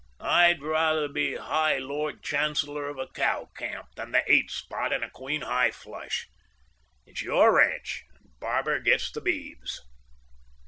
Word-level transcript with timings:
I'd 0.19 0.63
rather 0.63 1.07
be 1.07 1.35
High 1.35 1.77
Lord 1.77 2.23
Chancellor 2.23 2.89
of 2.89 2.97
a 2.97 3.05
cow 3.05 3.49
camp 3.55 3.89
than 3.95 4.11
the 4.11 4.23
eight 4.25 4.49
spot 4.49 4.91
in 4.91 5.03
a 5.03 5.11
queen 5.11 5.41
high 5.41 5.69
flush. 5.69 6.27
It's 7.05 7.21
your 7.21 7.53
ranch; 7.55 8.05
and 8.15 8.31
Barber 8.39 8.79
gets 8.79 9.11
the 9.11 9.21
beeves." 9.21 9.79